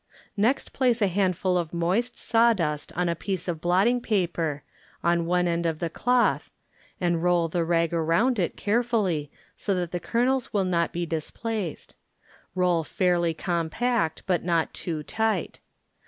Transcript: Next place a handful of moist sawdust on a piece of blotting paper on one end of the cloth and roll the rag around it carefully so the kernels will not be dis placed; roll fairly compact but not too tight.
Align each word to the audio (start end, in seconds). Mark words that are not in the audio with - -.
Next 0.35 0.73
place 0.73 0.99
a 1.03 1.07
handful 1.07 1.59
of 1.59 1.75
moist 1.75 2.17
sawdust 2.17 2.91
on 2.97 3.07
a 3.07 3.13
piece 3.15 3.47
of 3.47 3.61
blotting 3.61 4.01
paper 4.01 4.63
on 5.03 5.27
one 5.27 5.47
end 5.47 5.67
of 5.67 5.77
the 5.77 5.91
cloth 5.91 6.49
and 6.99 7.21
roll 7.21 7.47
the 7.47 7.63
rag 7.63 7.93
around 7.93 8.39
it 8.39 8.57
carefully 8.57 9.29
so 9.55 9.85
the 9.85 9.99
kernels 9.99 10.51
will 10.51 10.65
not 10.65 10.91
be 10.91 11.05
dis 11.05 11.29
placed; 11.29 11.93
roll 12.55 12.83
fairly 12.83 13.35
compact 13.35 14.23
but 14.25 14.43
not 14.43 14.73
too 14.73 15.03
tight. 15.03 15.59